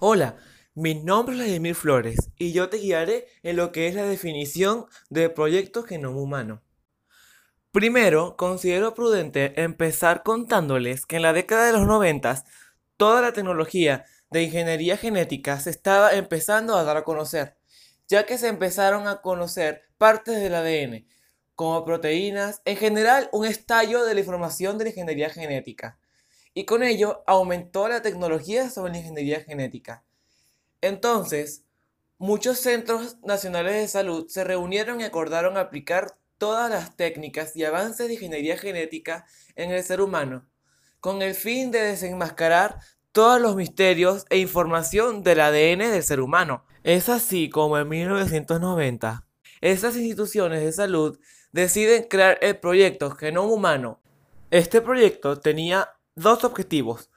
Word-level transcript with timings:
Hola, 0.00 0.36
mi 0.74 0.94
nombre 0.94 1.34
es 1.34 1.40
Vladimir 1.40 1.74
Flores 1.74 2.30
y 2.38 2.52
yo 2.52 2.68
te 2.68 2.76
guiaré 2.76 3.26
en 3.42 3.56
lo 3.56 3.72
que 3.72 3.88
es 3.88 3.96
la 3.96 4.04
definición 4.04 4.86
de 5.10 5.28
proyecto 5.28 5.82
genoma 5.82 6.20
humano. 6.20 6.62
Primero, 7.72 8.36
considero 8.36 8.94
prudente 8.94 9.60
empezar 9.60 10.22
contándoles 10.22 11.04
que 11.04 11.16
en 11.16 11.22
la 11.22 11.32
década 11.32 11.66
de 11.66 11.72
los 11.72 11.84
90 11.88 12.44
toda 12.96 13.20
la 13.20 13.32
tecnología 13.32 14.04
de 14.30 14.44
ingeniería 14.44 14.96
genética 14.96 15.58
se 15.58 15.70
estaba 15.70 16.12
empezando 16.12 16.76
a 16.76 16.84
dar 16.84 16.98
a 16.98 17.02
conocer, 17.02 17.56
ya 18.06 18.24
que 18.24 18.38
se 18.38 18.46
empezaron 18.46 19.08
a 19.08 19.20
conocer 19.20 19.82
partes 19.98 20.40
del 20.40 20.54
ADN, 20.54 21.08
como 21.56 21.84
proteínas, 21.84 22.62
en 22.66 22.76
general 22.76 23.28
un 23.32 23.46
estallo 23.46 24.04
de 24.04 24.14
la 24.14 24.20
información 24.20 24.78
de 24.78 24.84
la 24.84 24.90
ingeniería 24.90 25.28
genética 25.28 25.98
y 26.58 26.64
con 26.64 26.82
ello 26.82 27.22
aumentó 27.28 27.86
la 27.86 28.02
tecnología 28.02 28.68
sobre 28.68 28.90
la 28.90 28.98
ingeniería 28.98 29.42
genética. 29.42 30.02
Entonces, 30.80 31.62
muchos 32.18 32.58
centros 32.58 33.16
nacionales 33.22 33.74
de 33.74 33.86
salud 33.86 34.26
se 34.26 34.42
reunieron 34.42 35.00
y 35.00 35.04
acordaron 35.04 35.56
aplicar 35.56 36.18
todas 36.36 36.68
las 36.68 36.96
técnicas 36.96 37.54
y 37.54 37.62
avances 37.62 38.08
de 38.08 38.14
ingeniería 38.14 38.58
genética 38.58 39.24
en 39.54 39.70
el 39.70 39.84
ser 39.84 40.00
humano, 40.00 40.48
con 40.98 41.22
el 41.22 41.36
fin 41.36 41.70
de 41.70 41.78
desenmascarar 41.80 42.80
todos 43.12 43.40
los 43.40 43.54
misterios 43.54 44.26
e 44.28 44.38
información 44.38 45.22
del 45.22 45.38
ADN 45.38 45.92
del 45.92 46.02
ser 46.02 46.20
humano. 46.20 46.64
Es 46.82 47.08
así 47.08 47.50
como 47.50 47.78
en 47.78 47.88
1990, 47.88 49.24
esas 49.60 49.94
instituciones 49.94 50.64
de 50.64 50.72
salud 50.72 51.20
deciden 51.52 52.08
crear 52.10 52.36
el 52.42 52.58
proyecto 52.58 53.12
Genoma 53.12 53.52
Humano. 53.52 54.00
Este 54.50 54.80
proyecto 54.80 55.38
tenía 55.38 55.90
dos 56.18 56.44
objetivos. 56.44 57.10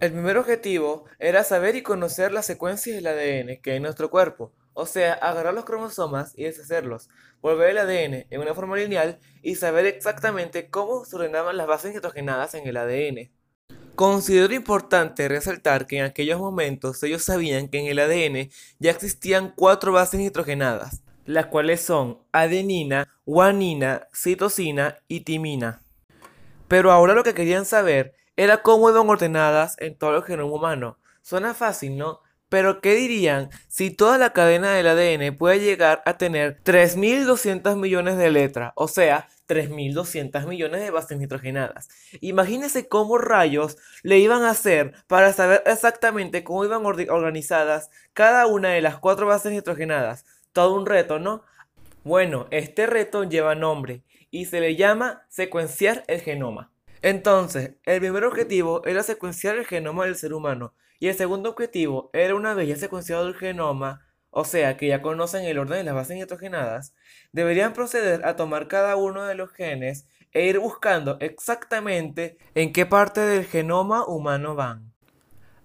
El 0.00 0.12
primer 0.12 0.38
objetivo 0.38 1.04
era 1.18 1.44
saber 1.44 1.76
y 1.76 1.82
conocer 1.82 2.32
las 2.32 2.46
secuencias 2.46 2.96
del 2.96 3.06
ADN 3.06 3.60
que 3.60 3.72
hay 3.72 3.76
en 3.76 3.82
nuestro 3.82 4.08
cuerpo, 4.08 4.52
o 4.72 4.86
sea, 4.86 5.12
agarrar 5.12 5.52
los 5.52 5.64
cromosomas 5.64 6.32
y 6.36 6.44
deshacerlos, 6.44 7.10
volver 7.42 7.70
el 7.70 7.78
ADN 7.78 8.26
en 8.30 8.40
una 8.40 8.54
forma 8.54 8.76
lineal 8.76 9.18
y 9.42 9.56
saber 9.56 9.84
exactamente 9.86 10.70
cómo 10.70 11.04
se 11.04 11.16
ordenaban 11.16 11.56
las 11.56 11.66
bases 11.66 11.92
nitrogenadas 11.92 12.54
en 12.54 12.66
el 12.66 12.76
ADN. 12.76 13.30
Considero 13.94 14.54
importante 14.54 15.28
resaltar 15.28 15.86
que 15.86 15.98
en 15.98 16.04
aquellos 16.04 16.40
momentos 16.40 17.02
ellos 17.02 17.22
sabían 17.22 17.68
que 17.68 17.80
en 17.80 17.86
el 17.86 17.98
ADN 17.98 18.50
ya 18.78 18.90
existían 18.92 19.52
cuatro 19.54 19.92
bases 19.92 20.20
nitrogenadas, 20.20 21.02
las 21.26 21.46
cuales 21.46 21.82
son 21.82 22.20
adenina, 22.32 23.08
guanina, 23.26 24.06
citosina 24.14 24.96
y 25.08 25.20
timina. 25.20 25.82
Pero 26.68 26.92
ahora 26.92 27.14
lo 27.14 27.24
que 27.24 27.34
querían 27.34 27.66
saber 27.66 28.14
era 28.40 28.62
cómo 28.62 28.88
iban 28.88 29.06
ordenadas 29.06 29.76
en 29.80 29.94
todo 29.98 30.16
el 30.16 30.22
genoma 30.22 30.54
humano. 30.54 30.98
Suena 31.20 31.52
fácil, 31.52 31.98
¿no? 31.98 32.20
Pero 32.48 32.80
¿qué 32.80 32.94
dirían 32.94 33.50
si 33.68 33.90
toda 33.90 34.16
la 34.16 34.32
cadena 34.32 34.72
del 34.72 34.86
ADN 34.86 35.36
puede 35.36 35.60
llegar 35.60 36.02
a 36.06 36.16
tener 36.16 36.58
3.200 36.64 37.76
millones 37.76 38.16
de 38.16 38.30
letras? 38.30 38.72
O 38.76 38.88
sea, 38.88 39.28
3.200 39.46 40.46
millones 40.46 40.80
de 40.80 40.90
bases 40.90 41.18
nitrogenadas. 41.18 41.90
Imagínense 42.22 42.88
cómo 42.88 43.18
rayos 43.18 43.76
le 44.02 44.18
iban 44.18 44.42
a 44.42 44.52
hacer 44.52 44.94
para 45.06 45.34
saber 45.34 45.62
exactamente 45.66 46.42
cómo 46.42 46.64
iban 46.64 46.86
organizadas 46.86 47.90
cada 48.14 48.46
una 48.46 48.70
de 48.70 48.80
las 48.80 48.96
cuatro 48.96 49.26
bases 49.26 49.52
nitrogenadas. 49.52 50.24
Todo 50.54 50.74
un 50.76 50.86
reto, 50.86 51.18
¿no? 51.18 51.42
Bueno, 52.04 52.46
este 52.50 52.86
reto 52.86 53.24
lleva 53.24 53.54
nombre 53.54 54.02
y 54.30 54.46
se 54.46 54.60
le 54.60 54.76
llama 54.76 55.26
secuenciar 55.28 56.04
el 56.06 56.22
genoma. 56.22 56.72
Entonces, 57.02 57.76
el 57.84 58.00
primer 58.00 58.24
objetivo 58.24 58.84
era 58.84 59.02
secuenciar 59.02 59.56
el 59.56 59.66
genoma 59.66 60.04
del 60.04 60.16
ser 60.16 60.34
humano 60.34 60.74
y 60.98 61.08
el 61.08 61.14
segundo 61.14 61.50
objetivo 61.50 62.10
era 62.12 62.34
una 62.34 62.52
vez 62.54 62.68
ya 62.68 62.76
secuenciado 62.76 63.26
el 63.26 63.34
genoma, 63.34 64.06
o 64.28 64.44
sea 64.44 64.76
que 64.76 64.88
ya 64.88 65.00
conocen 65.00 65.44
el 65.44 65.58
orden 65.58 65.78
de 65.78 65.84
las 65.84 65.94
bases 65.94 66.16
nitrogenadas, 66.16 66.94
deberían 67.32 67.72
proceder 67.72 68.24
a 68.26 68.36
tomar 68.36 68.68
cada 68.68 68.96
uno 68.96 69.24
de 69.24 69.34
los 69.34 69.50
genes 69.50 70.06
e 70.32 70.46
ir 70.46 70.58
buscando 70.58 71.16
exactamente 71.20 72.36
en 72.54 72.72
qué 72.72 72.86
parte 72.86 73.20
del 73.20 73.46
genoma 73.46 74.06
humano 74.06 74.54
van. 74.54 74.92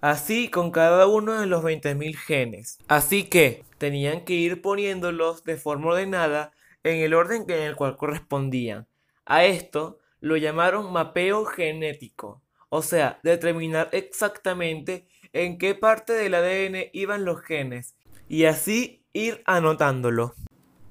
Así 0.02 0.50
con 0.50 0.72
cada 0.72 1.08
uno 1.08 1.40
de 1.40 1.48
los 1.48 1.64
20.000 1.64 2.16
genes. 2.16 2.78
Así 2.88 3.24
que 3.24 3.64
tenían 3.78 4.24
que 4.24 4.34
ir 4.34 4.62
poniéndolos 4.62 5.44
de 5.44 5.58
forma 5.58 5.88
ordenada 5.88 6.54
en 6.84 6.98
el 6.98 7.14
orden 7.14 7.46
en 7.48 7.62
el 7.62 7.76
cual 7.76 7.98
correspondían. 7.98 8.88
A 9.26 9.46
esto 9.46 10.00
lo 10.26 10.38
llamaron 10.38 10.92
mapeo 10.92 11.46
genético, 11.46 12.42
o 12.70 12.82
sea, 12.82 13.20
determinar 13.22 13.90
exactamente 13.92 15.08
en 15.34 15.60
qué 15.60 15.76
parte 15.76 16.14
del 16.14 16.34
ADN 16.34 16.90
iban 16.94 17.26
los 17.26 17.44
genes 17.44 17.96
y 18.28 18.46
así 18.46 19.06
ir 19.14 19.44
anotándolo. 19.46 20.34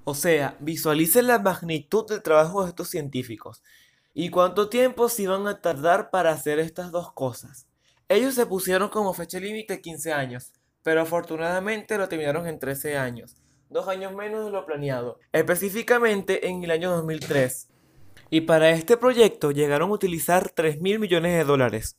O 0.05 0.15
sea, 0.15 0.57
visualicen 0.61 1.27
la 1.27 1.41
magnitud 1.41 2.07
del 2.07 2.23
trabajo 2.23 2.63
de 2.63 2.69
estos 2.69 2.91
científicos 2.91 3.65
y 4.13 4.31
cuánto 4.31 4.69
tiempo 4.69 5.09
se 5.09 5.25
iban 5.25 5.49
a 5.49 5.61
tardar 5.61 6.11
para 6.11 6.31
hacer 6.31 6.61
estas 6.61 6.93
dos 6.93 7.13
cosas. 7.13 7.67
Ellos 8.09 8.35
se 8.35 8.47
pusieron 8.47 8.89
como 8.89 9.15
fecha 9.15 9.41
límite 9.41 9.81
15 9.81 10.13
años, 10.13 10.53
pero 10.85 11.01
afortunadamente 11.01 11.99
lo 11.99 12.09
terminaron 12.09 12.47
en 12.47 12.61
13 12.61 12.99
años, 12.99 13.35
dos 13.69 13.89
años 13.89 14.15
menos 14.15 14.45
de 14.45 14.53
lo 14.53 14.65
planeado, 14.65 15.19
específicamente 15.33 16.47
en 16.47 16.63
el 16.63 16.71
año 16.71 16.93
2003 16.93 17.74
y 18.31 18.43
para 18.43 18.71
este 18.71 18.97
proyecto 18.97 19.51
llegaron 19.51 19.91
a 19.91 19.95
utilizar 19.95 20.51
3 20.51 20.81
mil 20.81 20.99
millones 20.99 21.37
de 21.37 21.45
dólares. 21.45 21.99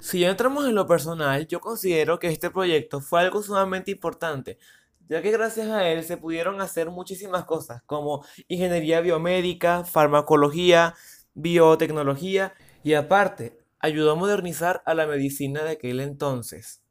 Si 0.00 0.20
ya 0.20 0.30
entramos 0.30 0.66
en 0.66 0.74
lo 0.74 0.86
personal, 0.86 1.46
yo 1.48 1.60
considero 1.60 2.18
que 2.18 2.28
este 2.28 2.50
proyecto 2.50 3.00
fue 3.00 3.20
algo 3.20 3.42
sumamente 3.42 3.90
importante, 3.90 4.58
ya 5.08 5.22
que 5.22 5.30
gracias 5.30 5.68
a 5.68 5.88
él 5.88 6.04
se 6.04 6.16
pudieron 6.16 6.60
hacer 6.60 6.90
muchísimas 6.90 7.44
cosas, 7.44 7.82
como 7.84 8.24
ingeniería 8.46 9.00
biomédica, 9.00 9.84
farmacología, 9.84 10.94
biotecnología, 11.34 12.54
y 12.84 12.94
aparte, 12.94 13.58
ayudó 13.80 14.12
a 14.12 14.16
modernizar 14.16 14.82
a 14.86 14.94
la 14.94 15.06
medicina 15.06 15.62
de 15.64 15.70
aquel 15.70 16.00
entonces. 16.00 16.82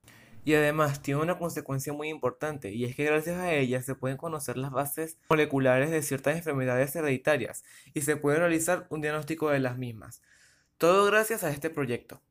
Y 0.46 0.54
además 0.54 1.02
tiene 1.02 1.22
una 1.22 1.38
consecuencia 1.38 1.92
muy 1.92 2.10
importante, 2.10 2.72
y 2.72 2.86
es 2.86 2.96
que 2.96 3.04
gracias 3.04 3.38
a 3.38 3.54
ella 3.54 3.82
se 3.82 3.96
pueden 3.96 4.18
conocer 4.18 4.58
las 4.58 4.72
bases 4.72 5.18
moleculares 5.30 5.92
de 5.92 6.02
ciertas 6.02 6.38
enfermedades 6.38 6.96
hereditarias 6.96 7.64
y 7.94 8.02
se 8.02 8.16
puede 8.16 8.40
realizar 8.40 8.88
un 8.90 9.02
diagnóstico 9.02 9.50
de 9.50 9.60
las 9.60 9.78
mismas. 9.78 10.22
Todo 10.78 11.06
gracias 11.06 11.44
a 11.44 11.50
este 11.50 11.70
proyecto. 11.70 12.22